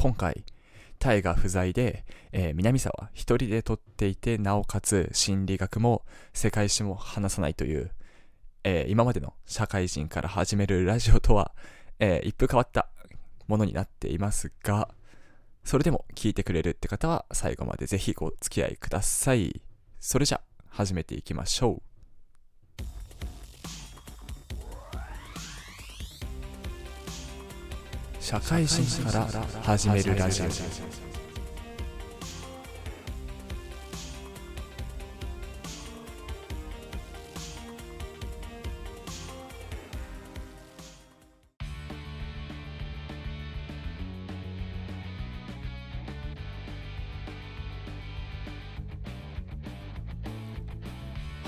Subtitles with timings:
[0.00, 0.46] 今回、
[0.98, 7.90] タイが不在で、えー、南沢一人で撮っていて、なおかつ心理学も世界史も話さないという、
[8.64, 11.52] えー、今までの社会人から始めるラジオとは、
[11.98, 12.88] えー、一風変わった
[13.46, 14.88] ものになっていますが、
[15.64, 19.60] それでも聞いてくれるって方は最後までぜひご付き合いください。
[19.98, 20.40] それじゃ、
[20.70, 21.89] 始めていきましょう。
[28.20, 29.26] 社会人から
[29.62, 30.46] 始めるラジオ。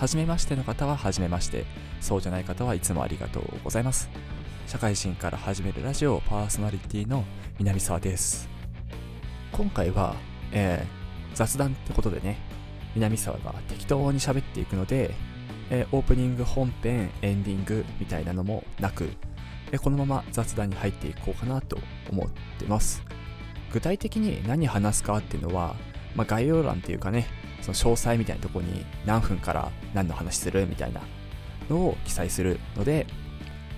[0.00, 1.64] 初めましての方は初めまして、
[2.00, 4.08] そうじゃない方はいつもありがとうございます。
[4.72, 7.24] 社会人から始めるラジオパーソナリティの
[7.58, 8.48] 南沢です。
[9.52, 10.16] 今回は、
[10.50, 12.38] えー、雑談ってことでね、
[12.94, 15.14] 南沢が適当に喋っていくので、
[15.68, 19.10] えー、オープニング本編、エンディングみたいなのもなく、
[19.72, 21.76] えー、このまま雑談に入っていこうかなと
[22.10, 23.02] 思ってます。
[23.74, 25.76] 具体的に何話すかっていうのは、
[26.16, 27.26] まあ、概要欄っていうかね、
[27.60, 31.02] その詳細みたいなとこに何分から何の話するみたいな
[31.68, 33.06] のを記載するので、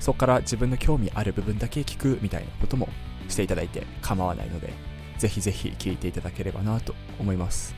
[0.01, 2.89] そこから自分の興味ある部分だけ聞くみたいなことも
[3.29, 4.73] していただいて構わないので、
[5.19, 7.75] ぜひぜひ聞いていただければなと思います。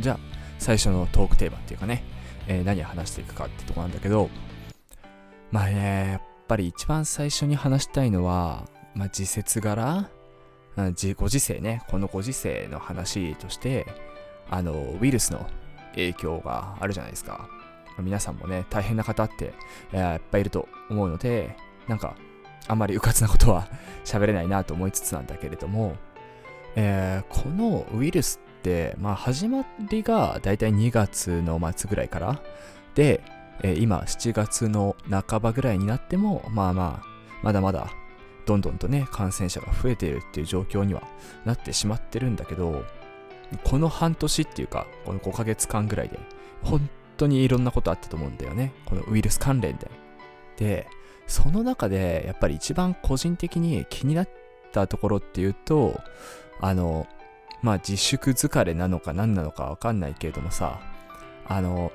[0.00, 0.18] じゃあ、
[0.58, 2.04] 最初のトークテーマっていうかね、
[2.46, 4.30] えー、何を話していくかってとこなんだけど、
[5.50, 10.08] まあね、やっぱり一番最初に話したいのは、まあ、時節柄、
[11.16, 13.86] ご時世ね、このご時世の話として、
[14.50, 15.46] あの、ウイルスの
[15.92, 17.48] 影響があるじゃないですか。
[18.02, 19.52] 皆さんもね、大変な方って、
[19.92, 22.16] えいっぱいいると思うので、なんか、
[22.66, 23.68] あんまりうかつなことは
[24.04, 25.96] 喋れないなと思いつつなんだけれども、
[26.76, 32.40] えー、このウイルスって、まあ、始まりがだいたい2月の末ぐらいから
[32.94, 33.22] で、
[33.62, 37.06] えー、今7月の半ばぐらいになっても、まあまあ、
[37.42, 37.90] まだまだ
[38.46, 41.02] どんどんとね、感染者が増えているっていう状況には
[41.44, 42.84] なってしまってるんだけど、
[43.64, 46.18] この半年っていうか、この5ヶ月間ぐらいで、
[46.62, 48.72] 本当にいろんなことあったと思うんだよね。
[48.86, 49.90] このウイルス関連で。
[50.56, 50.86] で、
[51.26, 54.28] その中で、やっぱり一番個人的に気になっ
[54.72, 56.00] たところっていうと、
[56.60, 57.06] あの、
[57.62, 60.80] まあ自粛疲れなのか何なのかわかんないけれどもさ、
[61.46, 61.92] あの、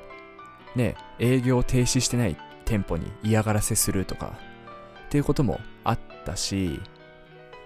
[0.75, 4.37] ね、営業停止してない店舗に嫌がらせするとか、
[5.07, 6.79] っていうこともあったし、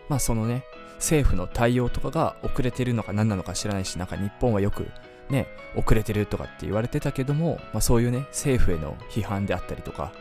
[0.09, 0.63] まあそのね、
[0.95, 4.87] 政府の対応とかが遅れてるのか何なのか知らないし、なんか日本はよく
[5.29, 10.13] ね、遅れてるとかって言われてたけども、まあ、そういうね、政府への批判であったりとか、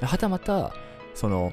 [0.00, 0.72] はたまた、
[1.14, 1.52] その、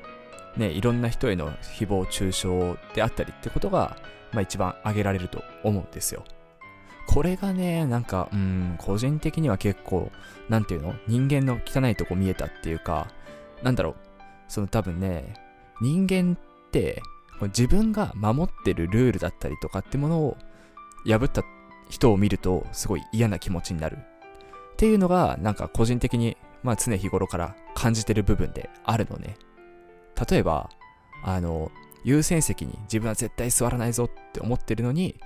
[0.56, 3.98] ね、いろんな人への誹謗中傷であったりってことが、
[4.32, 6.24] まあ一番挙げられると思うんですよ。
[7.08, 10.12] これがね、なんか、うん、個人的には結構、
[10.50, 13.08] なんていうの人間の汚いとこ見えたっていうか、
[13.64, 13.96] なんだろう、
[14.48, 15.34] その多分ね、
[15.82, 17.02] 人間って、
[17.42, 20.38] 自分が守ってるルールだったりとかってものを
[21.06, 21.44] 破った
[21.90, 23.98] 人を見るとすごい嫌な気持ちになる。
[23.98, 29.38] っていうのがなんか個人的にまあ常日頃から感じてる部分であるのね。
[30.30, 30.70] 例えば
[31.24, 31.72] あの
[32.04, 35.20] 優先席に自分は絶対座らないぞって思ってるのに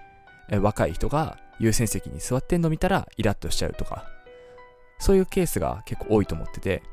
[0.49, 4.05] 若い人が優先席に座ってんの見たらイラッとしちゃうとか。
[4.99, 6.83] そういうケースが結構多いと思ってて。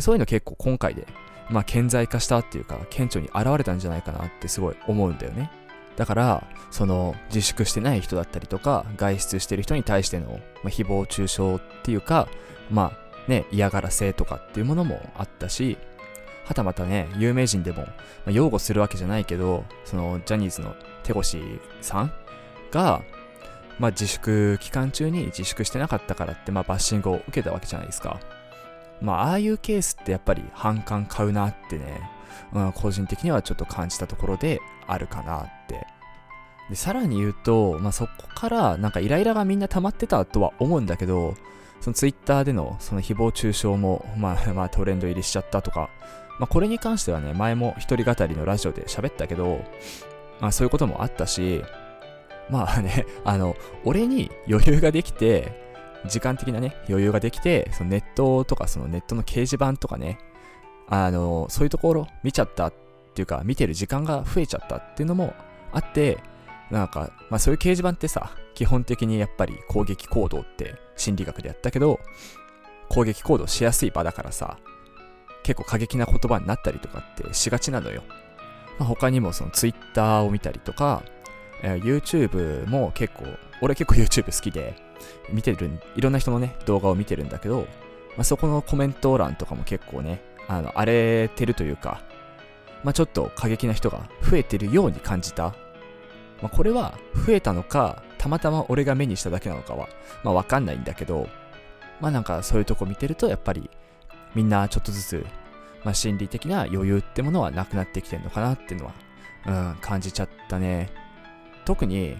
[0.00, 1.06] そういうの結構今回で
[1.50, 5.50] まあ、顕在化したっていうか、顕著に現れたんじゃないかなってすごい思うんだよね。
[5.98, 10.26] だから、その自粛してない人だったりとか、外出してる人に対しての、
[10.62, 12.28] まあ、誹謗中傷っていうか、
[12.70, 12.92] ま
[13.26, 15.76] あね、嫌がらせとかっていうものもあったし、
[16.44, 17.88] はたまたね、有名人でも、ま
[18.28, 21.36] あ、擁護するわけじゃないけど、そのジャニーズの手越
[21.80, 22.12] さん
[22.70, 23.02] が、
[23.80, 28.20] まあ、自粛期間中に自粛してなかったからって、まあ、バッシングを受けたわけじゃないですか。
[29.00, 32.00] まあ、ああいうケースってやっぱり反感買うなってね、
[32.52, 35.86] うん、個人的にはちょっと感じたところであるかなって。
[36.70, 41.34] で、さらに言うと、まあ、そこからなんかイライラがみんな溜まってたとは思うんだけど、
[41.80, 45.90] そのツイッターでのその誹謗中傷も、まあ、 まあ、トレンド入りしちゃったとか、
[46.38, 49.64] まあ、これに関してはね、前も一人語りのラジオで喋ったけど、
[50.40, 51.62] まあ、そういうこともあったし、
[52.50, 55.66] まあ ね、あの、俺に余裕ができて、
[56.06, 60.18] 時間的なね、余裕ができて、そのネットとかそのネットの掲示板とかね、
[60.88, 62.72] あの、そういうところ見ちゃったっ
[63.14, 65.34] ていうか、見てる時間が増えちゃったっていうのも
[65.72, 66.18] あって、
[66.70, 72.00] なんか、まあそういう掲示板ってさ、基本的にやっぱり攻撃行動って心理学でやったけど、
[72.88, 74.58] 攻撃行動しやすい場だからさ、
[75.42, 78.02] 結構過激な言葉になったりとかってしがちなのよ。
[78.78, 81.02] まあ、他にもその Twitter を見たりとか、
[81.62, 83.24] えー、YouTube も結構、
[83.60, 84.74] 俺結構 YouTube 好きで、
[85.30, 87.66] 見てる、いろんな人のね、動画を見てるんだけど、
[88.16, 92.00] まあ、そこのコメント欄とかも結構ね、あの、荒れてるというか、
[92.82, 95.54] まあ、ちょっと過激な人が増えてるように感じた。
[96.42, 99.88] まあ、これは増えたのか、たまたま俺が目にしただけなのかは、
[100.24, 101.28] まあ、わかんないんだけど、
[102.00, 103.70] まあなんかそういうとこ見てると、やっぱり
[104.34, 105.26] みんなちょっとずつ、
[105.84, 108.94] まあ、心理的な余裕ってものはなくなってきてるのかなっていうのは、
[109.46, 110.90] うん、感じちゃったね。
[111.64, 112.16] 特に、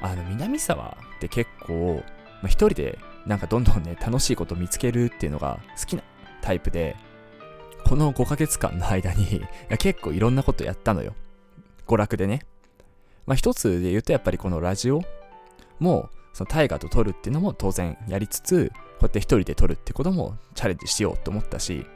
[0.00, 2.02] あの、南沢って結構、
[2.42, 6.02] まあ、一人でなんかどんどんね、楽しいこと見つけるっていうのが好きな
[6.40, 6.96] タイプで、
[7.88, 9.40] この5ヶ月間の間に
[9.78, 11.14] 結構いろんなことやったのよ。
[11.86, 12.42] 娯楽でね。
[13.24, 15.00] まあ一つで言うとやっぱりこのラジオ
[15.78, 21.86] も、その大河と撮るっていうのも当然やりつつ、こうやって一人で撮るってこともチャレンジしようと思ったし、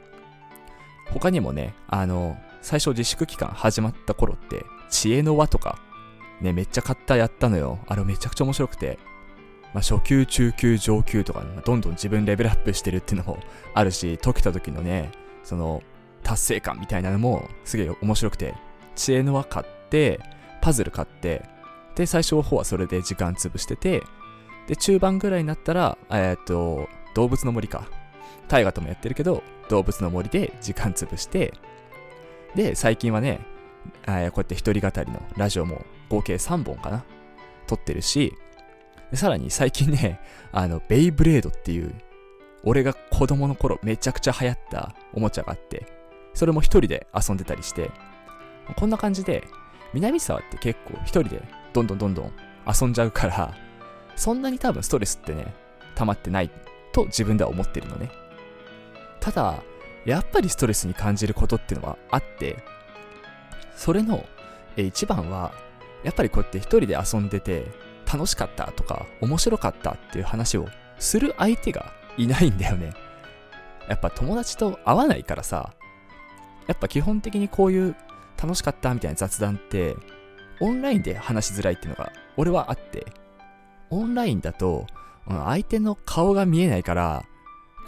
[1.11, 5.77] 他にもね、あの、最初自粛期間始まった頃って、知恵の輪とか、
[6.41, 7.77] ね、めっちゃ買ったやったのよ。
[7.87, 8.97] あれめちゃくちゃ面白くて。
[9.75, 13.37] まあ、初級、中級、上級とか、どんどん自分レベルアップしてるっていうのも
[13.75, 15.11] あるし、解けた時のね、
[15.43, 15.81] その、
[16.23, 18.55] 達成感みたいなのもすげえ面白くて、
[18.95, 20.19] 知恵の輪買って、
[20.61, 21.43] パズル買って、
[21.95, 24.01] で、最初の方はそれで時間潰してて、
[24.67, 27.87] で、中盤ぐらいになったら、えっ、と、動物の森か。
[28.47, 31.53] 大河ともやってるけど、動物の森で時間潰して、
[32.55, 33.39] で、最近はね、
[34.05, 37.03] こうやって一人語りのラジオも合計3本かな
[37.67, 38.33] 撮ってるし、
[39.13, 40.19] さらに最近ね、
[40.51, 41.93] あの、ベイブレードっていう、
[42.63, 45.85] 俺が子供の頃めちゃくちゃ流行ったおもちゃがあって、
[46.33, 47.91] それも一人で遊んでたりして、
[48.75, 49.43] こんな感じで、
[49.93, 51.43] 南沢って結構一人で
[51.73, 52.33] どんどんどんどん
[52.67, 53.53] 遊んじゃうから、
[54.15, 55.53] そんなに多分ストレスってね、
[55.95, 56.49] 溜まってない
[56.91, 58.09] と自分では思ってるのね。
[59.19, 59.61] ただ、
[60.05, 62.63] やっぱりストレスに感じることっていうのはあって、
[63.75, 64.25] それの
[64.77, 65.53] 一番は、
[66.03, 67.65] やっぱりこうやって一人で遊んでて
[68.11, 70.67] 楽しかったとか面白かったっていう話を
[70.99, 72.93] する相手がいないんだよね。
[73.89, 75.73] やっぱ友達と会わないからさ、
[76.67, 77.95] やっぱ基本的にこういう
[78.41, 79.95] 楽しかったみたいな雑談って
[80.61, 83.05] オンラインで話しづらいっていうのが俺はあって、
[83.89, 84.87] オンラインだと
[85.27, 87.25] 相手の顔が見えないから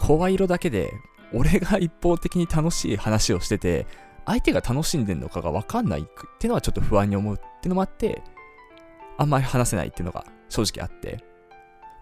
[0.00, 0.92] 声色だけで
[1.32, 3.86] 俺が一方的に楽しい話をしてて
[4.24, 6.04] 相手が楽しんでんのかがわかんないっ
[6.38, 8.22] ていうのはちょっと不安に思うっていうのもあって
[9.18, 11.24] あんまり話せないっていうのが正直あって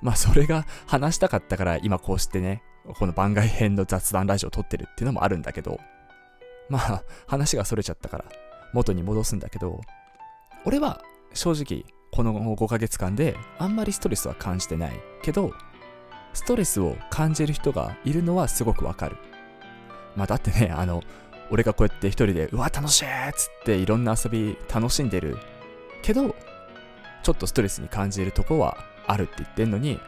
[0.04, 2.62] まあそれが話したかったから今こうしてね
[2.98, 5.80] この番外編の雑談ラジオを撮ってるっていうのもあるんだけど
[6.68, 8.26] まあ話がそれちゃったから
[8.74, 9.80] 元に戻すんだけど
[10.66, 11.00] 俺は
[11.32, 14.92] 正直この5ヶ月間であんまりストレスは感じてない
[15.22, 15.52] けど
[16.34, 19.16] ストレスを感じる人がいるのはすごくわかる。
[20.16, 21.02] まあだってねあの
[21.50, 25.38] 俺がこうやって一人でうわ楽しいっつっていろんな遊び楽しんでる
[26.02, 26.34] けど
[27.22, 30.00] ちょっとストレスに感じるとこはあるって言ってんのに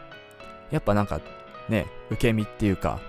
[0.71, 1.21] やっぱなんか
[1.69, 2.99] ね受け身っていうか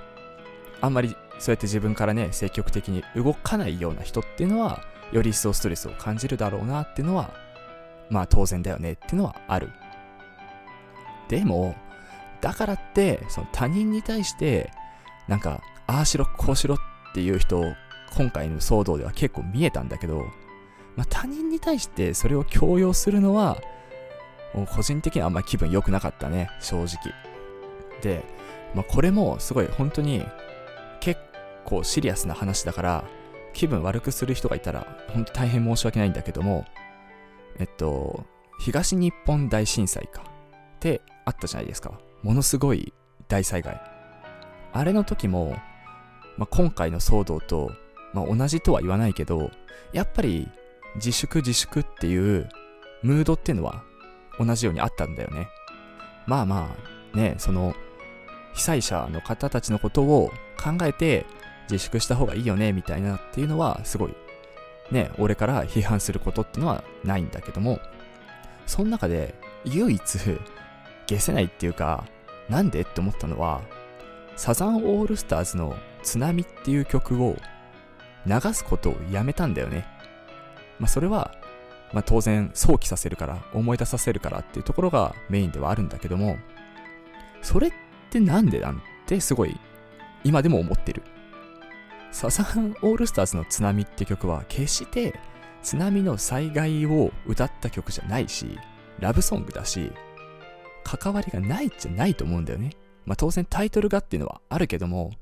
[0.80, 4.82] あんまりそうやって自分からね積極的に動かないような人っていうのは
[5.12, 7.30] より一層ストレスを感じるだろうなっていうのは、
[8.10, 9.70] まあ当然だよねっていうのはある。
[11.28, 11.74] でも、
[12.40, 14.70] だからって、その他人に対して、
[15.26, 16.78] なんか、ああしろ、こうしろっ
[17.14, 17.74] ていう人を、
[18.16, 20.26] 今回の騒動では結構見えたんだけど、
[20.96, 23.58] まあ、他人に対してそれを強要するのは、
[24.54, 27.12] もう個人的にはあんまり気分良くなかったね、正直。
[28.02, 28.24] で、
[28.74, 30.24] まあ、これもすごい本当に
[31.00, 31.20] 結
[31.64, 33.04] 構シリアスな話だから、
[33.52, 36.64] 気分悪くする人がいたら、本当大変申し訳ないんだけども、
[37.58, 38.24] えっと、
[38.60, 40.22] 東日本大震災か。
[40.78, 41.98] ってあったじゃないですか。
[42.22, 42.92] ものすごい
[43.26, 43.80] 大災害。
[44.72, 45.56] あれの時も、
[46.36, 47.72] まあ、今回の騒動と、
[48.14, 49.50] まあ、同じとは言わないけど、
[49.92, 50.48] やっぱり
[50.96, 52.48] 自粛自粛っていう
[53.02, 53.82] ムードっていうのは
[54.38, 55.48] 同じようにあったんだよね。
[56.26, 56.74] まあま
[57.14, 57.74] あ、ね、その、
[58.54, 61.26] 被災者の方たちのことを考えて、
[61.70, 64.14] 自粛した方がいいよね、みたいなっていうのは、すごい、
[64.90, 67.78] ね、俺から批判することってのはないんだけども、
[68.66, 70.00] その中で、唯一、
[71.08, 72.04] 消せないっていうか、
[72.48, 73.62] なんでって思ったのは、
[74.36, 77.36] サザンオールスターズの津波っていう曲を
[78.26, 79.86] 流すことをやめたんだよね。
[80.78, 81.34] まあそれは、
[81.92, 86.36] まあ当然想起させるから、思い出させるからっていうところがメインではあるんだけども、
[87.42, 87.72] それっ
[88.10, 89.58] てなんでなんてすごい
[90.24, 91.02] 今でも思ってる。
[92.10, 95.14] サザンオールスターズの津波って曲は決して
[95.62, 98.58] 津波の災害を歌った曲じゃないし、
[98.98, 99.92] ラブソングだし、
[100.84, 102.70] 関わりがないじゃないと思うんだよね。
[103.04, 105.12] まあ当然タイトルがっていうのはあるけども、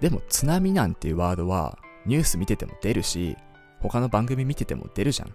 [0.00, 3.36] でも津波なんていうワードはニュース見てても出るし、
[3.80, 5.34] 他の番組見てても出るじゃん。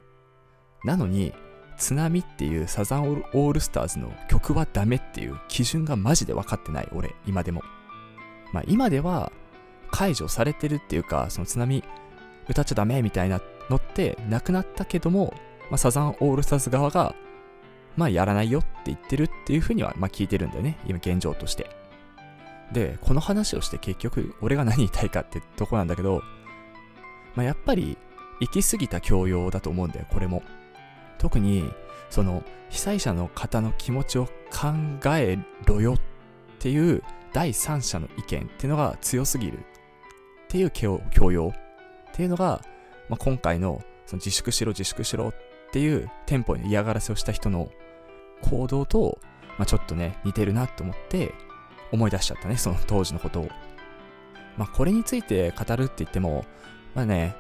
[0.84, 1.34] なのに、
[1.78, 7.62] 津波っていうサザンオールスターズの曲はダメっていう基準がマジで分かってない、俺、今でも。
[8.54, 9.32] まあ今では
[9.92, 11.84] 解除されてるっていうか、その津波
[12.48, 15.34] 歌っちゃダメみたいなのってなくなったけども、
[15.70, 17.16] まあ、サザンオールスターズ側が、
[17.96, 21.70] まあやらないよって言ってるっていうふうには、まあ聞いてるんだよね、今現状として。
[22.72, 26.22] で、この話をして結局、俺が何言いたいかってとこなんだけど、
[27.36, 27.98] まあやっぱり、
[28.42, 30.44] 行き過ぎた教養だと思うんだよ、これも。
[31.20, 31.72] 特に
[32.10, 34.74] その被災者の方の気持ちを考
[35.16, 36.00] えろよっ
[36.58, 39.62] ていう第三者の意見っていうのが強すぎるっ
[40.48, 41.00] ていう教
[41.32, 42.62] 養っていうのが、
[43.08, 45.34] まあ、今回のその自粛しろ自粛しろっ
[45.72, 47.70] ていう店舗に嫌がらせをした人の
[48.42, 49.20] 行動と、
[49.60, 51.34] まあ、ちょっとね似てるなと思って
[51.92, 53.50] 思い出しちゃったねその当時のことを。
[54.58, 56.44] まあこれについて語るって言っても
[56.94, 57.36] まあね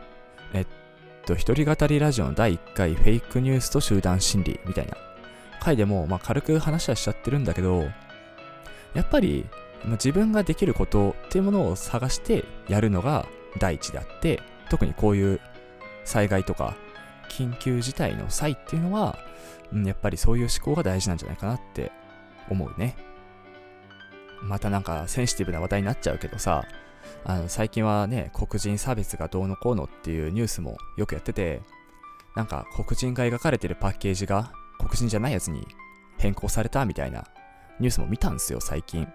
[0.54, 0.68] えっ
[1.30, 4.98] と、一人語りラジオの第1回フェイクニュースと集団心理みたいな
[5.60, 7.84] 回でも、まあ、軽く話はしちゃってるんだけど、
[8.94, 9.46] やっぱり、
[9.92, 13.26] 自分ができることっていうものを探してやるのが
[13.60, 15.40] 第一であって、特にこういう
[16.04, 16.76] 災害とか
[17.30, 19.18] 緊急事態の際っていうのは、
[19.72, 21.92] うん、やっぱりそういう思考が大事なんじゃないかなって
[22.50, 22.96] 思うね。
[24.42, 26.66] またなんかセンシティブな話題になっちゃうけどさ、
[27.24, 31.62] あの最近はね、黒人差別がどうのこうのっていうニュースもよくやってて、
[32.36, 35.68] なんか黒人が描かれてるパッケージが黒人じゃないやつに
[36.18, 37.25] 変更されたみたいな
[37.79, 39.08] ニュースも見たんですよ、最近。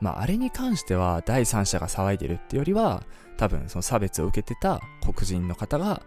[0.00, 3.02] まあ、あれに関しては第三者が騒いでるってよりは、
[3.36, 6.02] 多分その差別を受けてた黒人の方が、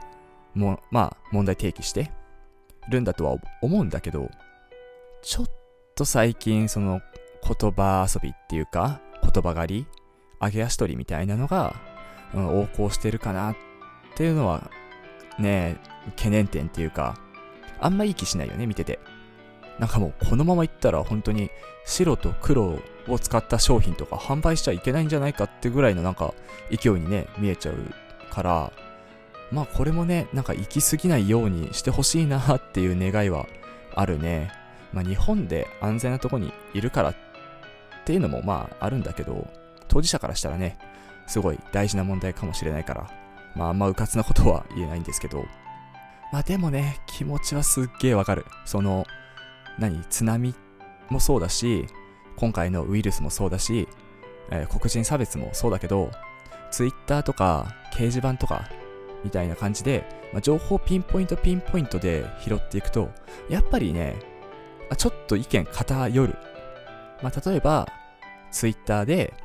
[0.55, 2.11] もまあ、問題提起して
[2.89, 4.29] るんだとは思うんだけど、
[5.21, 5.45] ちょっ
[5.95, 7.01] と最近その
[7.43, 9.87] 言葉遊びっていうか、言葉狩り
[10.45, 11.75] 上げ足取りみたいなのが、
[12.33, 13.55] うん、横行してるかなっ
[14.15, 14.69] ていうのは、
[15.39, 15.77] ね、
[16.15, 17.17] 懸念点っていうか、
[17.79, 18.99] あんまいい気しないよね、見てて。
[19.79, 21.49] なんかもうこのままいったら本当に
[21.83, 26.33] 白と黒を使った商品とか販売しちゃいけないんじゃないかってぐらいのなんか
[26.69, 27.75] 勢いにね、見えちゃう
[28.31, 28.71] から、
[29.51, 33.47] まあこれもね、なんか行き過ぎないようにしてほしいなっていう願いは
[33.95, 34.51] あるね。
[34.93, 37.15] まあ日本で安全なとこにいるからっ
[38.05, 39.47] ていうのもまああるんだけど、
[39.93, 40.75] 当事者からしたらね、
[41.27, 43.11] すごい大事な問題かもしれないから、
[43.55, 45.45] まああんまうかつなことは言えないんですけど、
[46.31, 48.45] まあでもね、気持ちはすっげえわかる。
[48.65, 49.05] その、
[49.77, 50.55] 何、津波
[51.09, 51.85] もそうだし、
[52.37, 53.87] 今回のウイルスもそうだし、
[54.49, 56.09] えー、黒人差別もそうだけど、
[56.71, 58.67] Twitter とか掲示板とか
[59.23, 63.11] みたいな感じで、まあ、情報ピンポイントピンポイントで拾っていくと、
[63.47, 64.15] やっぱりね、
[64.97, 66.35] ちょっと意見偏る。
[67.21, 67.87] まあ、例えば、
[68.51, 69.35] Twitter で、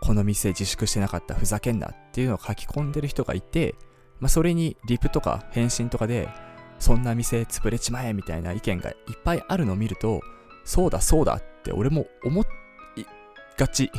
[0.00, 3.74] この店自粛してなかったふざけんなっていうのを書き込んでる人がいて、
[4.20, 6.28] まあ、それにリプとか返信とかで、
[6.78, 10.20] そんな店潰れちまえみたいな意見がいっぱいあるのを見ると、
[10.64, 13.06] そうだそうだって俺も思い
[13.56, 13.90] がち。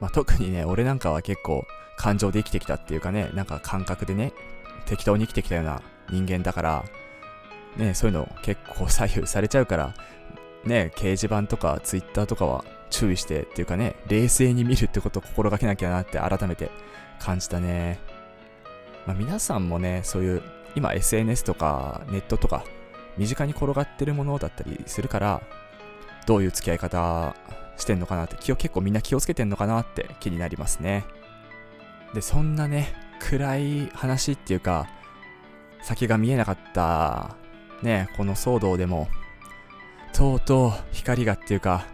[0.00, 1.64] まあ、特にね、俺なんかは結構
[1.96, 4.32] 感情で生きてきたっていうかね、なんか感覚でね、
[4.86, 6.84] 適当に生きてきたような人間だから、
[7.76, 9.94] ね、そういうの結構左右されちゃうから、
[10.64, 16.70] ね、掲示板とかツイッターとかは注意してっていうかね、冷静に見るってことを心がけなきゃなって改めて
[17.18, 17.98] 感じたね。
[19.04, 20.42] まあ、皆さんもね、そういう
[20.76, 22.64] 今 SNS とかネットとか
[23.18, 25.42] 身近に転がってるものだったりするから、
[26.26, 27.34] どういう付き合い方
[27.76, 31.04] してんのかなって気を結構みんな気をつけてんのかなって気になりますね。
[32.14, 34.86] で、そんなね、暗い話っていうか、
[35.82, 37.34] 先が見えなかった
[37.82, 39.08] ね、この騒動でも、
[40.12, 41.86] とうとう光がっていうか、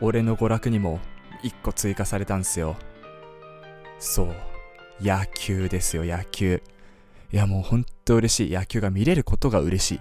[0.00, 1.00] 俺の娯楽にも
[1.42, 2.76] 一個追加されたんすよ。
[3.98, 4.34] そう。
[5.00, 6.62] 野球ですよ、野球。
[7.32, 8.52] いやもうほんと嬉しい。
[8.52, 10.00] 野球が見れることが嬉しい。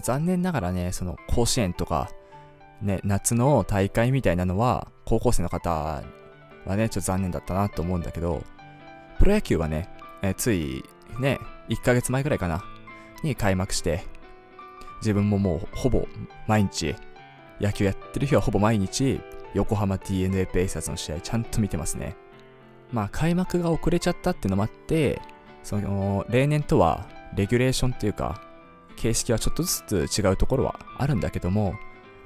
[0.00, 2.10] 残念ながらね、その甲子園とか、
[2.82, 6.02] ね、夏の大会みたいなのは、高校生の方は
[6.76, 8.42] ね、ちょっと残念だったなと思うんだけど、
[9.18, 9.88] プロ野球はね、
[10.22, 10.84] えつい
[11.18, 12.64] ね、1ヶ月前ぐらいかな、
[13.22, 14.04] に開幕して、
[15.00, 16.06] 自分ももうほぼ
[16.46, 16.96] 毎日
[17.60, 19.20] 野球やってる日はほぼ毎日、
[19.54, 22.16] 横浜 DNA ベイサーズの試合ちゃんと見てますね。
[22.92, 25.20] まあ開幕が遅れちゃったってのもあって、
[25.62, 28.40] その例年とはレギュレーションっていうか、
[28.96, 31.74] 形式はちょっとずつ違うところはあるんだけども、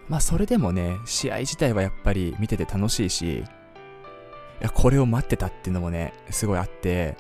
[0.09, 3.45] まあそれでもね、試合自体はやっぱり見てて楽しいし、い
[4.61, 7.17] や、これを待ってたっていうのもね、すごいあって、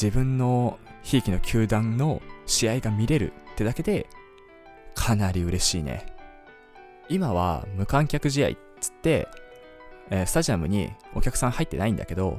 [0.00, 4.08] 自分のひいきの球団の試合が見れるってだけで、
[4.94, 6.15] かなり嬉しいね。
[7.08, 9.28] 今は無観客試合っつって、
[10.10, 12.38] えー、スタジアムにお客さん入ってないんだけど、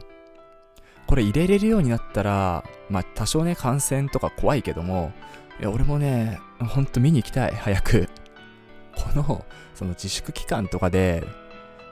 [1.07, 5.13] これ入れれるようになったら、まあ多少ね、感染とか怖いけども、
[5.59, 8.09] いや、俺もね、ほんと見に行きたい、早く。
[8.95, 11.25] この、その自粛期間とかで、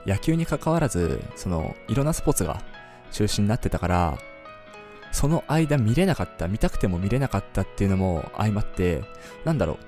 [0.06, 2.62] 野球に関わらず、その、いろんなスポーツが
[3.10, 4.18] 中止になってたから、
[5.12, 9.02] その間見れなかった、見たくても見れなかったっていうのも相まって、
[9.44, 9.78] なんだろう、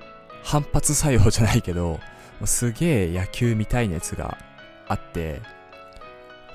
[0.43, 1.99] 反発作用じゃないけど、
[2.47, 4.37] すげえ野球見たい熱が
[4.87, 5.41] あって、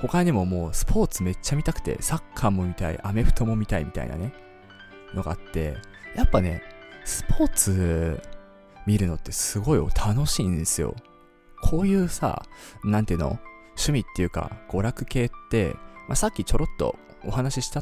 [0.00, 4.32] 他にももうスポーツめっちゃ見たくて、サッカーも見たい、アメフトも見たいみたいなね、
[5.14, 5.76] のがあって、
[6.14, 6.62] やっぱね、
[7.04, 8.22] スポーツ
[8.86, 10.94] 見るのってすごい楽しいんですよ。
[11.62, 12.42] こういうさ、
[12.82, 13.38] なんていうの
[13.68, 15.74] 趣味っていうか、娯楽系って、
[16.08, 17.80] まあ、さっきちょろっとお話しした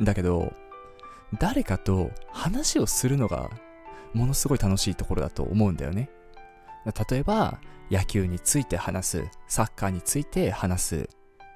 [0.00, 0.52] んだけど、
[1.38, 3.50] 誰かと話をするのが
[4.14, 6.08] ものすごい楽しいところだと思うんだよね。
[6.92, 11.08] 例えば、野球について話す、サッカーについて話す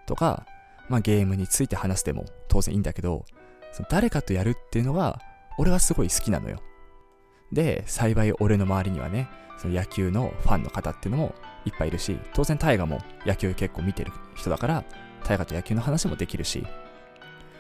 [0.07, 0.47] とか、
[0.89, 3.25] まあ、ゲームについて話すでも当然いいんだけど、
[3.73, 5.21] その誰かとやるっていうのが、
[5.59, 6.61] 俺はすごい好きなのよ。
[7.53, 11.35] で、幸い俺の周りにはね、その野球のファンの方っていうのも
[11.67, 14.85] いっぱいいるし、当然大河も野球結構見てる人だから、
[15.25, 16.67] 大河と野球の話もできるし、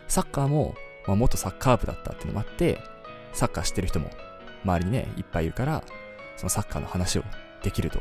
[0.08, 0.74] サッカーも、
[1.06, 2.80] まあ、元サッカー部だったっていうのもあって、
[3.32, 4.10] サッカー知ってる人も
[4.64, 5.84] 周りにね、いっぱいいるから、
[6.36, 7.22] そのサッカーの話を
[7.62, 8.00] できると。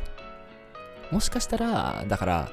[1.11, 2.49] もしかしたら、だから、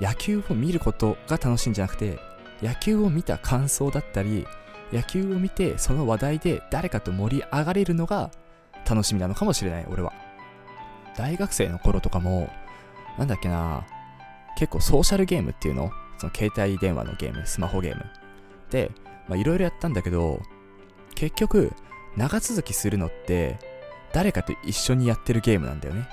[0.00, 2.18] 野球を見ることが楽しいんじゃなくて、
[2.62, 4.46] 野球を見た感想だったり、
[4.92, 8.30] 野球を見てその話題で誰かと盛り上がれるのが
[8.88, 10.12] 楽しみなのかもしれない、俺は。
[11.16, 12.50] 大学生の頃とかも、
[13.18, 13.86] なんだっけな、
[14.58, 15.90] 結構ソーシャルゲームっていうの？
[16.18, 18.04] その携帯電話のゲーム、スマホゲーム。
[18.70, 18.90] で、
[19.30, 20.40] いろいろやったんだけど、
[21.14, 21.72] 結局、
[22.16, 23.58] 長続きするのって、
[24.12, 26.08] 誰かと一緒にやってるゲームなんだよね。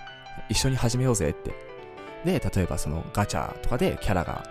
[0.49, 1.51] 一緒に始めようぜって。
[2.25, 4.43] で、例えばそのガチャとかでキャラが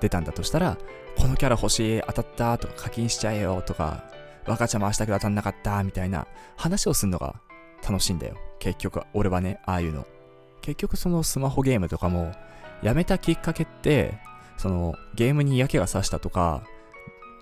[0.00, 0.76] 出たんだとしたら、
[1.16, 4.04] このキャラ欲しい、当たったとか課金しちゃえよとか、
[4.46, 6.26] 若茶回したけど当たんなかったみたいな
[6.56, 7.36] 話をするのが
[7.86, 8.36] 楽しいんだよ。
[8.58, 10.06] 結局、俺はね、ああいうの。
[10.60, 12.32] 結局そのスマホゲームとかも、
[12.82, 14.18] やめたきっかけって、
[14.56, 16.62] そのゲームに嫌気がさしたとか、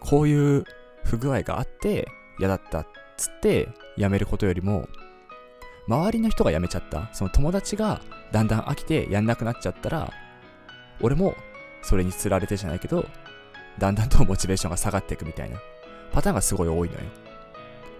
[0.01, 0.64] こういう
[1.05, 4.88] 不具合があって嫌だったっつってやめることよりも、
[5.90, 8.00] 周りの人が辞めちゃった、その友達が
[8.31, 10.12] だんだん飽きてやんなくなっちゃったら、
[11.00, 11.35] 俺も
[11.83, 13.09] それにつられてじゃないけど、
[13.76, 15.61] だんだんとモチベーションが下がっていくみたいな
[16.12, 17.00] パターンがすごい多いのよ。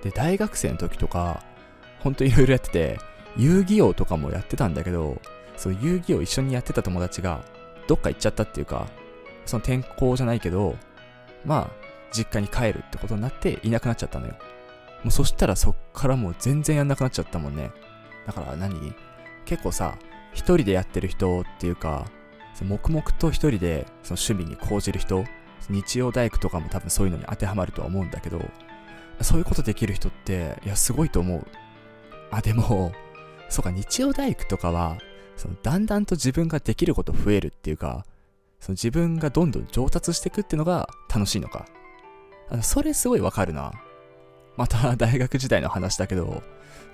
[0.05, 1.43] で、大学生の時とか、
[1.99, 2.99] ほんといろいろやってて、
[3.37, 5.21] 遊戯王とかもやってたんだけど、
[5.57, 7.43] その遊戯王一緒にやってた友達が、
[7.89, 8.87] どっか行っちゃったっていうか、
[9.47, 10.77] その転校じゃないけど、
[11.45, 11.71] まあ、
[12.13, 14.35] 実家に帰るってことになっていなくなっちゃったのよ。
[15.03, 17.73] もうそしたらそっからもう全然やんなくなっちゃったもんね。
[18.27, 18.95] だから何？
[19.45, 19.97] 結構さ、
[20.33, 22.07] 一人でやってる人っていうか、
[22.63, 25.25] 黙々と一人でその趣味に講じる人
[25.71, 28.41] 日曜大工とかも多分そういうのに当てはまるとは思うんだけど、
[29.23, 31.47] そういうことできる人って、いや、すごいと思う。
[32.31, 32.93] あ、でも、
[33.49, 34.99] そうか、日曜大工とかは、
[35.37, 38.05] その、だんだんと自分ができること増えるっていうか、
[38.61, 41.67] その自分がどんどん上達していくっていうのが楽しいのか。
[42.49, 43.73] あの、それすごいわかるな。
[44.61, 46.43] また大学時代の話だけど、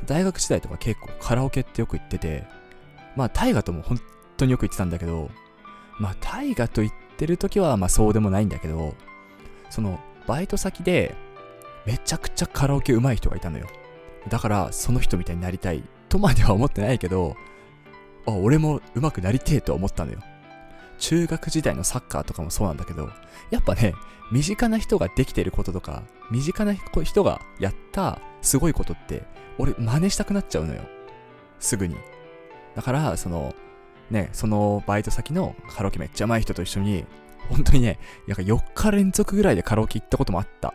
[0.06, 2.46] 大学時代とか結構カラオケってよく行ってて、
[3.16, 3.98] まあ大河とも本
[4.36, 5.32] 当によく行ってたんだけど、
[5.98, 8.94] まあ大河と行ってる時はまあそうでもないんだけど、
[9.68, 9.98] その
[10.28, 11.16] バイト先で
[11.86, 13.66] めちゃくちゃカラオケ上手い人がいたのよ。
[14.28, 17.34] だからその人みたいになりたいとまでは思ってないけど、
[18.28, 20.20] あ、俺も上手くなりてえと思ったのよ。
[21.00, 23.10] 中学時代のサッカーとかもそうなんだけど、
[23.50, 23.92] やっぱね、
[24.32, 29.24] 身近な人ができてることとか、身近な人がやったすごいことって、
[29.58, 30.82] 俺真似したくなっちゃうのよ。
[31.58, 31.96] すぐに。
[32.74, 33.54] だから、その、
[34.10, 37.04] ね、そのバイト先のカラオケめっちゃ上手い人と一緒に、
[37.48, 40.74] 本当にね、なんか4日連続ぐらいでカラオケ行ったこともあった。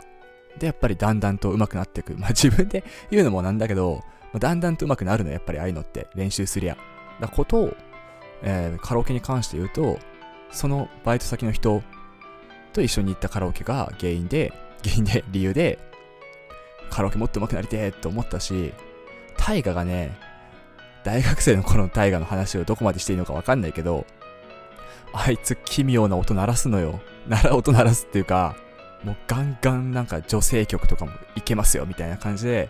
[0.58, 2.16] で、やっぱりだんだんと上手くなっていく。
[2.18, 4.02] まあ自分で言うのもなんだけど、
[4.40, 6.78] だんだんと上手くなるのやっぱりああいうのって練習すりゃ。
[7.20, 7.78] だことを、
[8.42, 10.00] えー、カラオケに関して言うと、
[10.52, 11.82] そのバイト先の人
[12.72, 14.54] と一緒に行ったカラオケが原因で、
[14.84, 15.80] 原因で、 理由で、
[16.90, 18.74] カラオケもっと上手くなりてーって思ったし、
[19.38, 20.18] 大河がね、
[21.04, 24.06] 大学生の頃の大河の話をどこまでしていいのかわかんないけど、
[25.14, 27.02] あいつ奇妙な音鳴らすのよ。
[27.28, 28.56] なら音鳴らすっていうか、
[29.04, 32.70] もうガンガンなんか女性曲とかもいけますよみたいな感じで、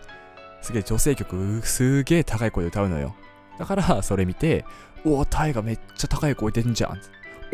[0.62, 3.16] すげえ女性曲すげえ高い声で歌うのよ。
[3.60, 4.66] だからそれ見て、
[5.06, 7.02] おお、タイがめっちゃ高い声出んじゃん。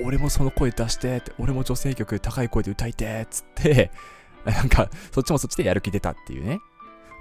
[0.03, 3.91] 俺もその声出してって、俺も女性曲高い声で歌いてっつって、
[4.45, 6.60] なんかそっちもそっちでやる気出たっていうね。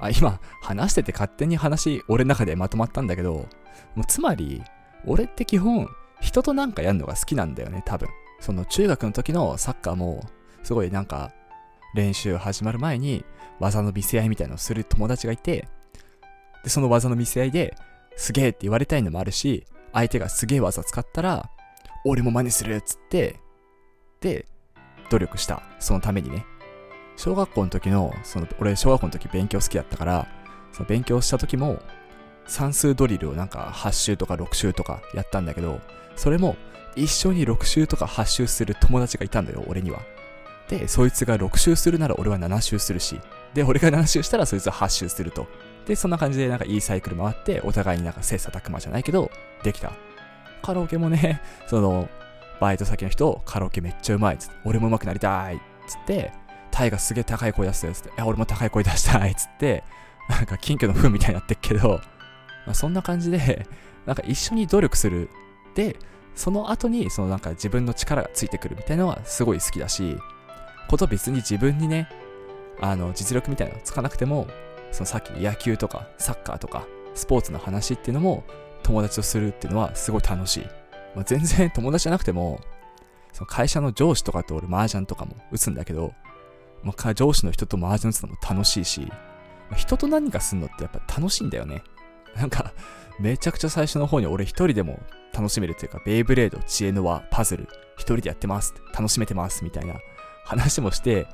[0.00, 3.48] あ、今話してて勝手に話、俺の中でまとまったんだけど、
[3.94, 4.62] もうつまり、
[5.06, 5.88] 俺って基本、
[6.20, 8.08] 人となんかやるのが好きなんだよね、多分。
[8.40, 10.24] その中学の時のサッカーも、
[10.62, 11.32] すごいなんか、
[11.94, 13.24] 練習始まる前に
[13.58, 15.68] 技の見せ合いみたいのをする友達がいて、
[16.62, 17.74] で、その技の見せ合いで
[18.16, 21.50] すげえって言われたいのもあるし、相手がすげえ技使ったら、
[22.08, 23.40] 俺も真似するっつって、
[24.20, 24.46] で、
[25.10, 25.62] 努力した。
[25.80, 26.46] そのためにね。
[27.16, 30.28] 小学校の時の、その、俺小学校の時勉強好きだったから、
[30.72, 31.82] その勉強した時も、
[32.46, 35.80] 算数ドリルをなんか8周とか6周とかやったんだけど、
[36.14, 36.56] それも
[36.94, 40.00] 一緒に6周とか8周する友達がいたんだよ、俺には。
[40.68, 43.20] で、そいつが6周するなら俺は7周するし、
[43.52, 45.48] で、俺が7周したらそいつは8周すると。
[45.86, 49.30] で、そんな感じでなんかいいサイクル回って、お互いになんか切磋琢磨じゃないけど、
[49.64, 49.92] できた。
[50.66, 52.08] カラオケもね、 その、
[52.60, 56.32] バイト先の人、カラオケめっちゃうまいっつって、俺も上手くなりたいっつって、
[56.72, 59.84] タイがすげえ高い声出すっつって、いや、俺も高い声出したいっつって、
[60.28, 62.00] なんか金魚の糞みたいになってっけど、
[62.66, 63.68] まあ、そんな感じで、
[64.06, 65.30] なんか一緒に努力する。
[65.76, 65.96] で、
[66.34, 70.18] その後に、そのなんか自分の力がついてくるみたいなのはすごい好きだし、
[70.88, 72.08] こと別に自分にね、
[72.80, 74.48] あの、実力みたいなのつかなくても、
[74.90, 78.44] そのさっきの野球とかサッカーとかスポーツの話っていうのも
[78.82, 80.66] 友達とするっていうのはすごい楽しい。
[81.14, 82.60] まあ、全然 友達じゃなくても、
[83.32, 86.14] その会社の上司とかと俺麻雀とかも打つんだけど、
[86.82, 89.12] まあ、上司の人と麻雀打つのも楽しいし、
[89.70, 91.82] ま、人と何かすんのってやっぱ楽しいんだよね。
[92.34, 92.72] なんか、
[93.18, 95.00] めちゃくちゃ最初の方に俺一人でも
[95.32, 99.94] 楽しめるっていうか、ベイブレード、知恵の輪、パズル、一人でやってます、楽しめてますみたいな
[100.44, 101.26] 話もして、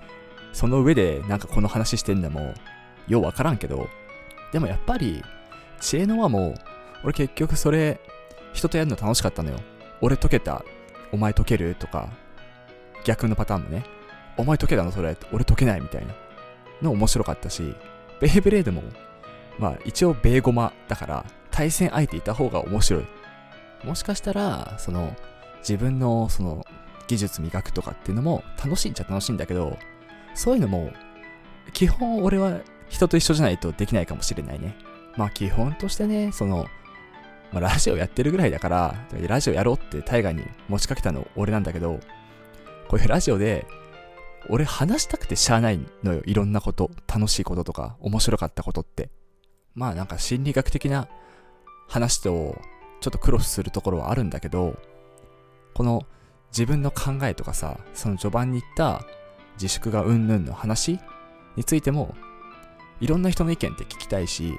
[0.52, 2.54] その上でなんかこの話してんのも、
[3.08, 3.88] ようわからんけど、
[4.52, 5.22] でもやっぱり、
[5.80, 6.54] 知恵の輪も、
[7.04, 8.00] 俺結局それ、
[8.52, 9.58] 人とやるの楽しかったのよ。
[10.00, 10.64] 俺解けた、
[11.12, 11.74] お前解ける？
[11.74, 12.08] とか、
[13.04, 13.84] 逆のパターンもね、
[14.36, 16.14] お前解けたのそれ、俺解けないみたいな。
[16.82, 17.74] の面白かったし、
[18.20, 18.82] ベイブレードも、
[19.58, 23.04] まあ一応ベーゴマだから、対戦相手いた方が面白い。
[23.84, 25.14] もしかしたら、その、
[25.60, 26.64] 自分のその
[27.06, 29.76] 技術磨くとかっていうのも楽しいっちゃ楽しいんだけど、
[30.34, 30.92] そういうのも、
[31.72, 34.76] 基本俺は人と一緒じゃないとできないかもしれないね。
[35.16, 36.66] まあ基本としてね、その、
[37.52, 38.94] まあ、ラジオやってるぐらいだから、
[39.28, 42.00] ラジオやろうってタイガーに持ちかけたの俺なんだけど、
[42.88, 43.66] こういうラジオで、
[44.48, 46.22] 俺話したくてしゃあないのよ。
[46.24, 46.90] いろんなこと。
[47.06, 49.10] 楽しいこととか、面白かったことって。
[49.74, 51.08] まあなんか心理学的な
[51.88, 52.60] 話と
[53.00, 54.76] ちょっとクロスするところはあるんだけど、
[55.74, 56.02] この
[56.50, 59.04] 自分の考えとかさ、その序盤に言った
[59.54, 60.98] 自粛がうんぬんの話
[61.56, 62.14] についても、
[63.00, 64.58] いろんな人の意見って聞きたいし、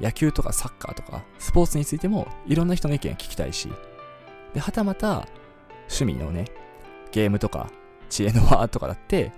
[0.00, 3.68] 野球とかサッカーとかスポーツについてもいろんな人の意見聞きたいし、
[4.52, 5.26] で、はたまた
[5.88, 6.46] 趣味のね、
[7.12, 7.70] ゲームとか
[8.08, 9.32] 知恵の輪とかだって、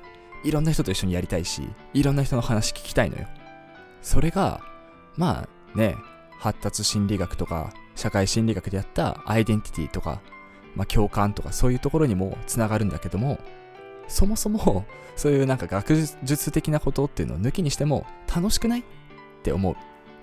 [0.44, 3.26] いろんな人と一緒にやりたいし、いろんな人の話聞きたいのよ。
[4.02, 4.60] それが、
[5.16, 5.96] まあね、
[6.38, 10.20] 発達心理学とか社会心理学でやったアイデンティティとか、
[10.74, 13.38] まあ、共感とかそういうところにもつながるんだけども、
[14.08, 14.84] そもそも
[15.16, 18.84] そういうなんか学術的なことっていうのを抜きにしても楽しくないっ
[19.42, 19.76] て思う。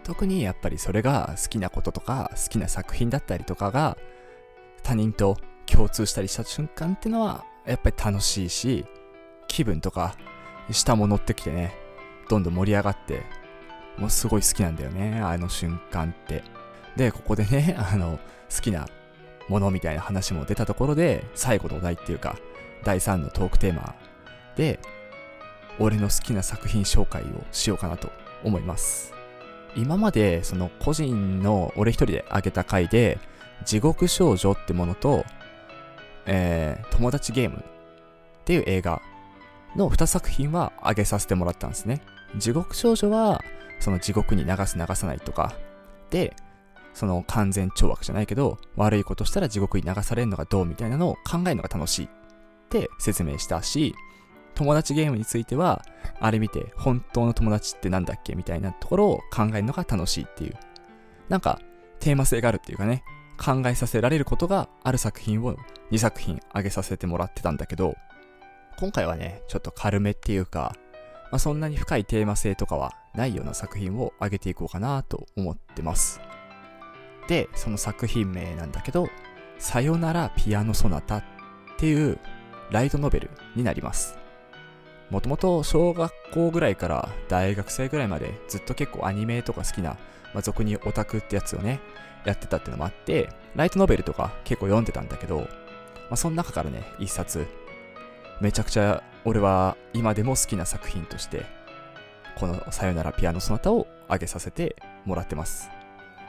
[0.03, 3.97] 特にやっぱりそれが好きなこととか好きな作品だったりとかが
[4.83, 8.85] 他人と共通したりした瞬間っていうのはやっぱり楽しいし
[9.47, 10.15] 気分とか
[10.71, 11.75] 下も乗ってきてね
[12.29, 13.23] どんどん盛り上がって
[13.97, 16.43] もうすごい好きなんだよねあの瞬間って。
[16.95, 18.19] でここでね あの
[18.53, 18.87] 好きな
[19.49, 22.37] ものみたいな話も出たところで最後のお題っていうか
[22.83, 23.95] 第3のトークテーマ
[24.55, 24.79] で
[25.79, 28.11] 俺の好きな作品紹介をしようかなと
[28.43, 29.13] 思います。
[29.75, 33.19] 今までその個人の俺一人で上げた回で
[33.65, 35.25] 地獄少女ってものと、
[36.25, 37.61] えー、友達ゲームっ
[38.45, 39.01] ていう映画
[39.75, 42.01] の2作品は上げさせてもらったんですね。
[42.37, 43.41] 地獄少女は
[43.79, 45.53] その地獄に流す流さないとか。
[46.09, 46.35] で
[46.93, 52.09] その完全懲悪じゃないけど悪いことしたら地獄に流されるのがどうみたいなのを考えるのが楽しいっ
[52.69, 53.95] て説明したし
[54.55, 55.83] 友達ゲームについては
[56.19, 60.53] あれ見て本当の友達ってなんだっけみたいなところを考えるのが楽しいっていう。
[61.29, 61.59] なんか
[61.99, 63.03] テーマ性があるっていうかね
[63.37, 65.55] 考えさせられることがある作品を
[65.91, 67.95] 2作品上げさせてもらってたんだけど
[68.77, 70.75] 今回はねちょっと軽めっていうか、
[71.31, 76.19] まあ、そんなに深いテーマ性とかはないような作品を上げていこうかなと思ってます。
[77.27, 79.07] でその作品名なんだけど
[79.57, 81.23] さよならピアノソナタっ
[81.77, 82.19] ていう
[82.69, 84.17] ライトノベルになります。
[85.13, 89.91] もともと小学校ぐらいから大学生ぐらいまでずっと結構アニメとか好きな、
[90.33, 91.81] まあ、俗にオタクってやつをね、
[92.25, 95.45] やってたっていうのもあって、ライトノベルとか結構読んでたんだけど、ま
[96.11, 97.45] あ、その中からね、一冊、
[98.41, 101.45] めちゃくちゃ俺は今でも好きな作品として、
[102.35, 105.69] このさよならピアノソナタを上げさせてもらってます。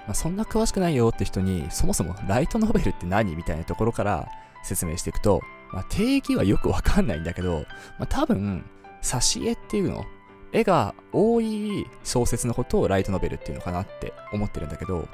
[0.07, 4.29] まあ、そんな詳しくないよって人に、そもそもライトノベルって何みたいなところから
[4.63, 5.41] 説明していくと、
[5.73, 7.65] まあ、定義はよくわかんないんだけど、
[7.99, 8.65] まあ、多分、
[9.03, 10.05] 挿絵っていうの
[10.53, 15.09] 絵が多い小説のことをライトノベルっていうのかなって思ってるんだけど、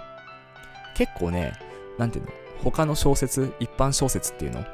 [0.94, 1.52] 結構ね、
[1.98, 2.30] なんていうの、
[2.62, 4.64] 他の小説、一般小説っていうの、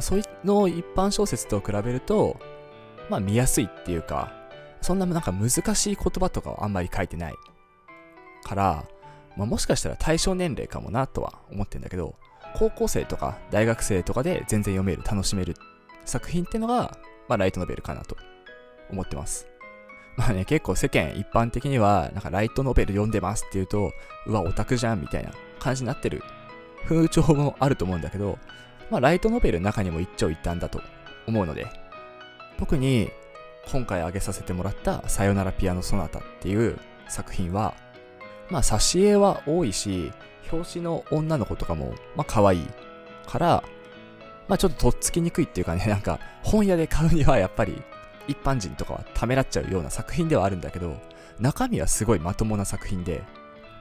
[0.00, 2.38] そういうの一般小説と比べると、
[3.10, 4.32] まあ見やすいっていうか、
[4.80, 7.34] そんななんか難しい言葉とかはあんまり書いてない。
[8.44, 8.84] から、
[9.36, 12.16] まあ、もしかしたら対象年齢かもなとは思ってんだけど、
[12.54, 15.54] 高校生とか大学生とかで全然読める、楽しめる
[16.04, 16.96] 作品ってのが、
[17.28, 18.16] まあライトノベルかなと
[18.90, 19.46] 思ってます。
[20.16, 23.92] まあね、結構世間一般的には、なんかライトノベル読んでますっていうと、
[24.26, 26.22] うわ、オタクじゃんみたいな感じになってる
[26.86, 28.38] 風潮もあると思うんだけど、
[28.90, 30.82] まあライトノベルの中にも一長一短だと
[31.26, 31.66] 思うので、
[32.58, 33.10] 特に
[33.70, 37.74] 今回挙げさせてもらったさよならピアノソナタっていう作品は、
[38.50, 40.12] まあ挿絵は多いし、
[40.52, 42.66] 表紙の女の子とかも、まあ可愛い
[43.26, 43.64] から、
[44.48, 47.82] まあちょっととっつきにくいっていうかね、 なんか本屋で買うにはやっぱり
[48.28, 51.00] 一般人とかはためらっちゃうような作品ではあるんだけど、
[51.38, 53.22] 中身はすごいまともな作品で、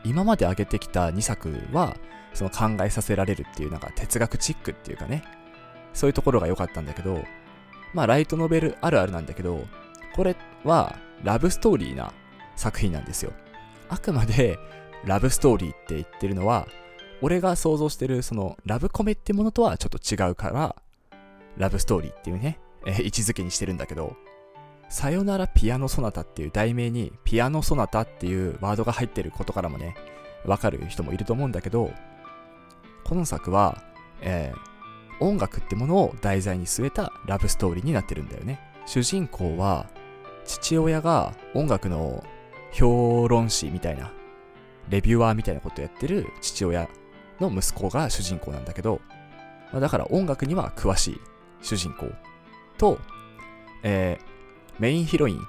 [0.03, 1.95] 今まで挙げてきた2作は、
[2.33, 5.23] その考えさせられるっていうなんか哲学チックっていうかね、
[5.93, 7.23] そういうところが良かったんだけど、
[7.93, 9.67] まあライトノベルあるあるなんだけど、
[10.15, 12.13] これはラブストーリーな
[12.55, 13.33] 作品なんですよ。
[13.89, 14.57] あくまで
[15.05, 16.67] ラブストーリーって言ってるのは、
[17.21, 20.75] 俺が想像してるそのラブコメってものとはちょっと違うから、
[21.57, 24.15] ラブストーリーっていうね、えー、位置づけにしてるんだけど、
[24.89, 29.95] さよならピアノソナタっていう題名にピアノソナタっていうワードが入ってることからもね、
[30.45, 31.93] わかる人もいると思うんだけど、
[33.03, 33.81] この作は、
[34.21, 38.59] えー、音楽ってものを題材に据えたラブストーリーになってるんだよね。
[38.85, 39.87] 主人公は、
[40.45, 42.23] 父親が音楽の
[42.73, 44.11] 評論誌みたいな、
[44.89, 46.89] レビュアーみたいなことやってる父親
[47.39, 49.01] の息子が主人公なんだけど、
[49.71, 51.21] まあ、だから音楽には詳しい
[51.61, 52.07] 主人公
[52.77, 52.99] と、
[53.83, 55.41] えー、メインヒロインっ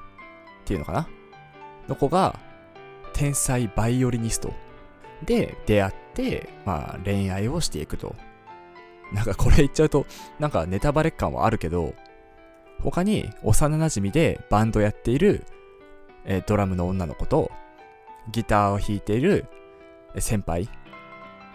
[0.65, 1.09] ていうのかな
[1.89, 2.39] の子が、
[3.13, 4.53] 天才バイオリニスト
[5.25, 8.15] で出会って、まあ恋愛をしていくと。
[9.13, 10.07] なんかこれ言っちゃうと、
[10.39, 11.95] なんかネタバレ感はあるけど、
[12.81, 15.45] 他に幼馴染でバンドやっている、
[16.25, 17.51] えー、ドラムの女の子と、
[18.31, 19.47] ギターを弾いている
[20.19, 20.69] 先輩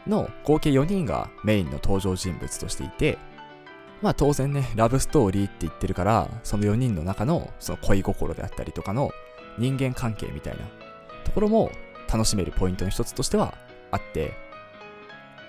[0.06, 3.18] の合計4人がメインの登場人物としていて、
[4.02, 9.12] まあ当然ね、ラブストーリーって言ってるから、その4人の中のその恋心であったりとかの
[9.58, 10.64] 人間関係みたいな
[11.24, 11.72] ところも
[12.12, 13.54] 楽しめるポイントの一つとしては
[13.92, 14.34] あって、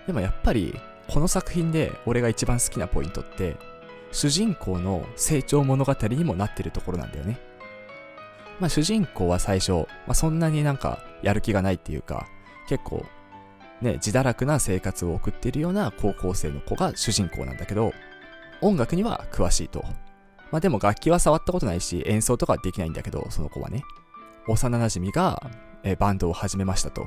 [0.07, 0.79] でもやっぱり
[1.09, 3.57] この作品で俺が一番好きなポイントって、
[4.11, 7.39] 主人公の成長物語にもなってるところなんだよね。
[8.61, 12.27] まあ主人公は最初、まあそんなになんかやる気がないっていうか、
[12.69, 13.05] 結構
[13.81, 17.93] ね、自堕落な生活を送っているような高校生の子が主人公なんだけど、
[18.61, 19.85] 音楽には詳しいと。
[20.51, 23.83] まあでも楽器は触ったことないし、演奏とかできないんだけど、その子はね。
[24.49, 25.51] 幼馴染が、
[25.85, 27.07] えバンドを始めましたと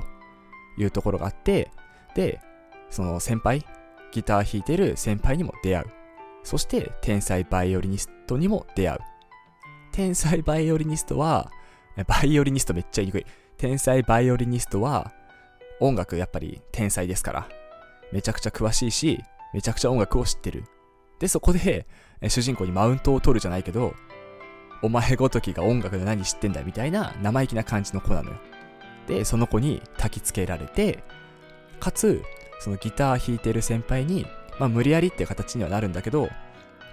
[0.78, 1.70] いうところがあって、
[2.14, 2.40] で、
[2.88, 3.66] その先輩、
[4.12, 5.86] ギター弾いてる先輩にも出会う。
[6.44, 9.00] そして天才バイオリニストにも出会う。
[9.92, 11.50] 天才バイオリニストは、
[12.06, 13.26] バイオリニストめっちゃ言いにくい。
[13.58, 15.12] 天才バイオリニストは、
[15.80, 17.48] 音楽やっぱり天才ですから。
[18.10, 20.64] めちゃくちゃ詳しいし、めちゃくちゃ音楽を知ってる。
[21.18, 21.86] で、そこで、
[22.28, 23.94] 主人公にマウントを取るじゃないけど、
[24.82, 28.36] お前ごときが音楽で何知ってんだみたいな生意気な感じの子なのよ。
[29.06, 31.04] で、その子に焚きつけられて、
[31.80, 32.22] かつ、
[32.60, 34.26] そのギター弾いてる先輩に、
[34.58, 36.30] まあ無理やりって形にはなるんだけど、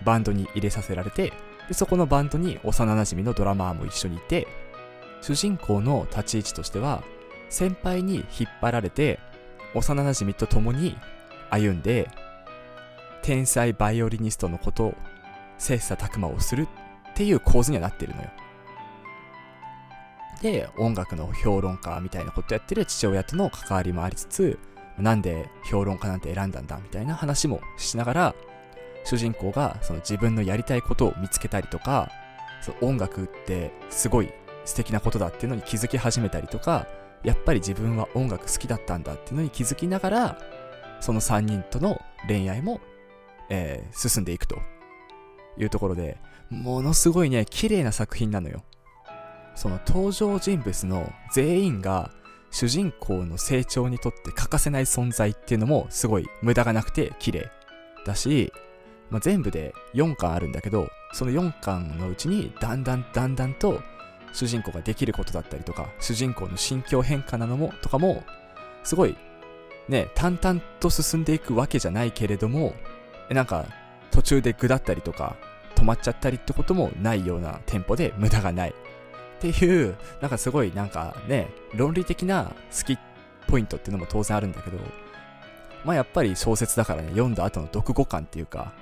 [0.04, 1.32] バンドに入れさせられて、
[1.70, 4.48] でそこのバンドに幼馴染のドラマーも一緒にいて、
[5.22, 7.04] 主人公の立ち位置としては、
[7.50, 9.20] 先輩に引っ張られて、
[9.76, 10.98] 幼馴染と共に
[11.52, 12.10] 歩んで、
[13.22, 14.96] 天才バイオリニストのことを
[15.60, 16.64] 切磋琢磨をする
[17.12, 18.30] っていう構図にはなってるのよ。
[20.42, 24.58] で、音楽の評論家みたいなことやってる父親との関わりもありつつ、
[24.98, 28.36] なんで評論家なんて選んだんだみたいな話もしながら、
[29.04, 32.12] 主人公がその自分のやりたいことを見つけたりとか、
[32.62, 34.30] その音楽ってすごい
[34.66, 36.88] 素敵なことだっていうのに気づき始めたりとか、
[37.24, 40.38] やっぱり自分は音楽好きだったんだっていうのに気づきながら、
[41.00, 42.82] その3人との恋愛も
[43.50, 44.60] えー、進んでいくと
[45.58, 46.18] いうところで、
[46.50, 48.64] ものすごいね、綺麗な作品なのよ。
[49.56, 52.12] その登場人物の全員が
[52.50, 57.52] 主人公の成長にとって欠かせない存在っていうのもすごい無駄がなくて綺麗
[58.06, 58.54] だし、
[59.10, 63.82] まあ、全部で4巻あるんだけど、その4巻のうちにだんだんだんだんと
[64.34, 68.24] 主人公ができることだったりとか、主人公の心境変化なのも、とかも、
[68.84, 69.16] すごい
[69.88, 72.76] ね、淡々と進んでいくわけじゃないけれども、
[73.30, 73.66] なんか
[74.12, 75.36] 途中でぐだったりとか
[75.76, 78.70] 止まっちゃったりってこともないようなテンポで無駄がない。
[78.70, 82.98] っていうなんかすごいなんかね論理的な好き
[83.48, 84.78] ポイントっていうのも当然あるんだけど
[85.86, 88.74] まあやっぱり小説だからね読んだ後の読後感っていうか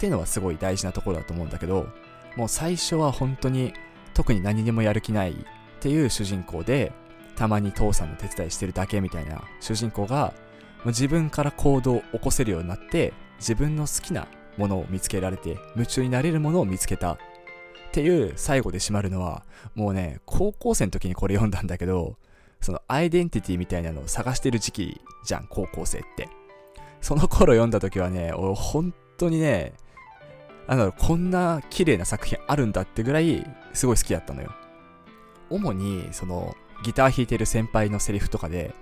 [0.00, 1.86] っていうのはすごい大事なところだと思うんだけど
[2.34, 3.74] もう最初は本当に
[4.14, 5.34] 特に何にもやる気ないっ
[5.78, 6.90] ていう主人公で
[7.36, 10.32] たまに父さんの手伝いしてるだけみたいな主人公が
[10.86, 17.18] 自分から行動を起こせるようになって自分の好きなものを見つけられて夢中になれるものを見つけたっ
[17.92, 19.42] ていう最後で締まるのは
[19.74, 22.16] もうね高校生の時にこれ読んだんだけど
[22.62, 26.30] そのアイデンティティみたいなのを探してる時期じゃん高校生って。
[27.02, 29.74] その頃読んだ時はね俺本当にね
[30.70, 34.54] あのこんな綺麗な作品あるんだってぐらいすごい好きだったのよ。
[35.50, 36.54] 主にその
[36.84, 38.72] ギター弾いてる先輩のセリフとかで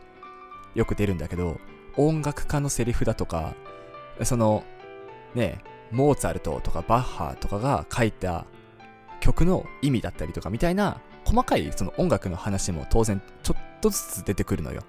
[0.74, 1.58] よく出るんだけど
[1.96, 3.54] 音楽家のセリフだとか
[4.22, 4.64] その
[5.34, 8.44] ねモーツァルトとかバッハとかが書いた
[9.20, 14.82] 曲の意味だったりとかみたいな細かいその音楽の話も当然ちょっとずつ出てくるのよ。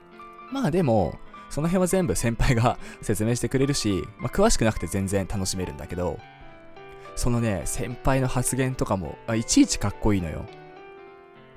[0.51, 1.17] まあでも
[1.49, 6.19] その辺は全部先輩が説明してくれるし、まあ、詳しくなくて全然楽しめるんだけど
[7.19, 10.45] そのね先輩の発言とかもいちいちかっこいいのよ。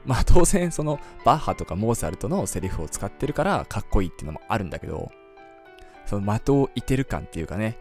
[0.04, 5.12] まあ当然そのバッハとかモーツァルトのセリフを使ってるからかっこいいっていうのもあるんだけど、
[6.04, 7.78] その的を射てる感っていうかね、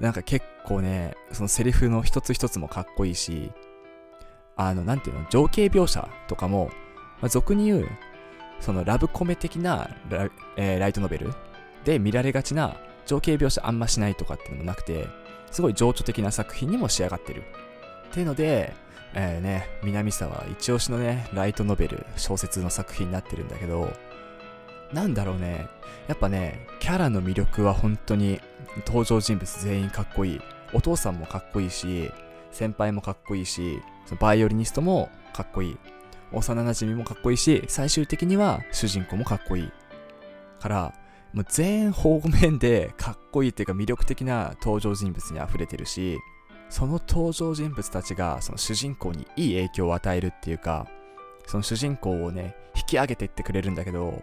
[0.00, 3.52] なんか結構ね、そのセリフの一つ一つもかっこいいし、
[4.56, 6.70] あの、なんていうの、情景描写とかも、
[7.20, 7.88] まあ、俗に言う、
[8.58, 11.32] そのラブコメ的なラ,、えー、ライトノベル
[11.84, 15.06] で見られがちな情景描写あんましないとかっていうのもなくて、
[15.52, 17.44] すごい情緒的な作品にも仕上がってる。
[18.10, 18.74] っていうので、
[19.14, 23.92] えー、ね、南沢一押しのね、ライトノベル、小説の作品になってるんだけど、
[24.92, 25.68] なんだろうね、
[26.08, 28.40] やっぱね、キャラの魅力は本当に
[28.86, 30.40] 登場人物全員かっこいい。
[30.72, 32.10] お父さんもかっこいいし、
[32.50, 35.76] 先輩もかっこいいし、そのバイオリニストもかっこいい。
[36.32, 39.72] 幼馴染もかっこいいし、最終的には主人公もかっこいい。
[40.60, 40.94] から、
[41.32, 46.18] もう全方面でかっこいいっていうか魅力的な登場人物に溢れてるし、
[46.68, 50.86] その登場人物たちがその主人公にいい影響を与えるっていうか、
[51.46, 54.22] その主人公をね、引き上げていってくれるんだけど、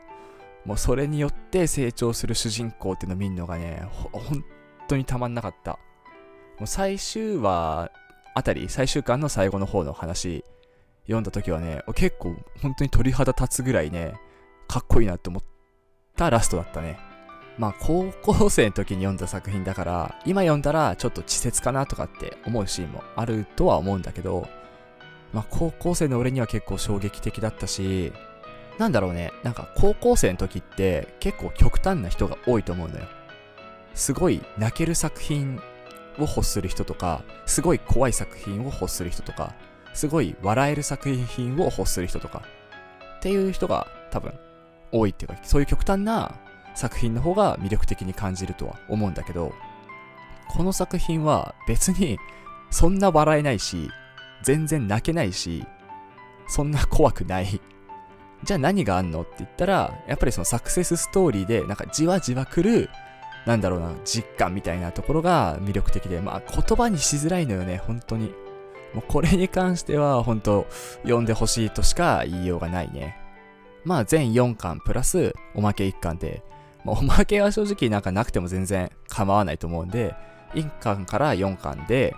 [0.66, 4.44] もうそれによって成長する主人公っていうのを見るのがね、本
[4.88, 5.74] 当にたまんなかった。
[6.60, 7.92] もう最終話
[8.36, 10.44] あたり、最終巻の最後の方の話、
[11.04, 14.14] 読んだ時はね、結構本当に鳥肌立つぐらいね、
[14.68, 15.59] かっこいいなって思って
[16.20, 17.00] たラストだったね。
[17.58, 24.48] まあ高校生の時に読んだ作品だから、今読んだらちょっと稚拙かなとかって思うシーンもあるとは思うんだけど、
[25.34, 28.12] まあ高校生の俺には結構衝撃的だったし、
[28.78, 33.08] なんだろうね、なんか高校生の時って結構極端な人が多いと思うんだよ。
[33.94, 35.62] すごい泣ける作品
[36.18, 39.54] を欲する人とか、すごい怖い作品を欲する人とか、
[39.94, 42.44] すごい笑える作品を欲する人とか、
[43.18, 44.34] っていう人が多分
[44.92, 46.36] 多いっていうか、そういう極端な
[46.76, 49.54] 作品の方が魅力的に感じるとは思うんだけど、
[50.50, 52.18] この作品は別に
[52.72, 53.90] そんな笑えないし、
[54.44, 55.66] 全然泣けないし、
[56.48, 57.62] そんな怖くない。
[58.44, 62.90] じゃあ何があんのって言ったら、やっぱりそのサクセスストーリーでなんかじわじわ来る、
[63.46, 68.34] なんだろうな、実感みたいなところが魅力的で、まあ言葉にしづらいのよね、本当に。
[68.94, 70.66] もうこれに関しては本当
[71.04, 73.18] 読んでほしいとしか言いようがないね。
[73.86, 76.44] まあ全4巻プラスおまけ1巻で
[76.86, 80.16] まあ、おまけは正直なんかなくても全然構わないと思うんで、
[80.54, 82.16] 1巻から4巻で、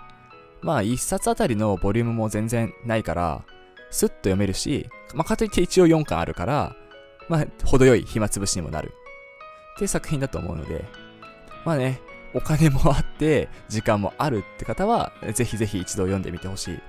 [0.61, 3.43] まあ1冊あたりのボリュームも全然ないから、
[3.89, 6.75] スッと読めるし、まあかといって一応4巻あるから、
[7.27, 8.93] まあ程よい暇つぶしにもなる。
[9.75, 10.85] っていう作品だと思うので、
[11.65, 12.01] まあね、
[12.33, 16.79] お金もあって、時間もあるって方は、ぜひぜひ一度読んでみてほしい。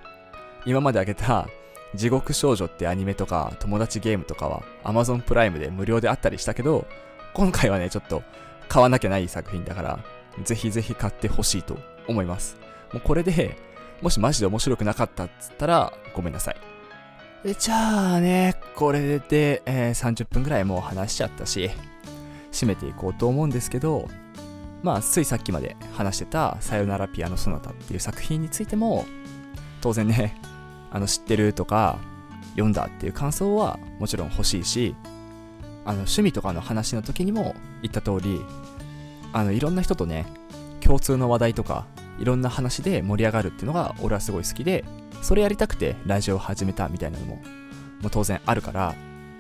[0.67, 1.49] 今まであげた、
[1.95, 6.87] 地獄少女ってアニメとか友達ゲームとかは Amazon プライムで無料であったりしたけど、
[7.35, 8.23] 今回はね、ちょっと
[8.69, 9.99] 買わなきゃない作品だから、
[10.45, 11.79] ぜひぜひ買ってほしいと
[12.09, 12.57] 思います。
[12.93, 13.57] もうこれで、
[14.01, 16.57] もしマジで面白くなかったっつったら、ごめんなさい。
[17.45, 21.71] でじゃあね、これで、えー、30分ぐらいもう話しちゃったし、
[22.53, 24.09] 締めていこうと思うんですけど、
[24.83, 29.07] まあ、ついさっきまで話してた、さよならピアノソナタっていう作品についても、
[29.81, 30.37] 当然ね、
[30.93, 31.99] あの、知ってるとか、
[32.53, 34.95] 読んだっていう感想はもちろん欲しいし、
[35.85, 38.41] あの趣味とかの話の時にも言った通り
[39.33, 40.27] あのいろんな人とね
[40.81, 41.87] 共通の話題とか
[42.19, 44.85] いろんな話で盛り上がるっていうのが俺はすごい好きで
[45.23, 47.43] それやりたくてラジオを始めたみたいなのもも
[48.09, 48.95] う当然あるから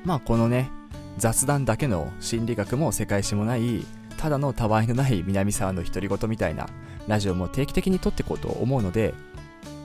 [0.05, 0.70] まあこのね
[1.18, 3.84] 雑談だけの心理学も世界史もない
[4.16, 6.68] ただのたわいのない南沢の独り言みたいな
[7.07, 9.14] ラジオも定期的に撮っていこうと思うので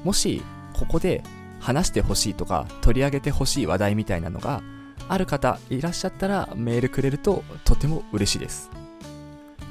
[0.03, 0.41] もし
[0.73, 1.23] ここで
[1.59, 4.61] 話してほしいとか取り上げてほしい話題みたいなのが
[5.09, 8.69] ある方いらっしゃったらメールくれるととても嬉しいです。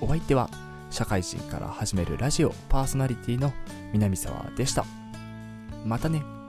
[0.00, 0.48] お相手は、
[0.90, 3.52] 社会人から始めるラジオパーソナリティの
[3.92, 4.84] 南沢でした。
[5.84, 6.39] またね。